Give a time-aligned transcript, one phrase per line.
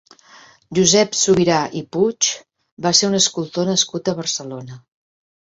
[0.77, 2.31] Josep Subirà i Puig
[2.87, 4.83] va ser un escultor nascut a Barcelona.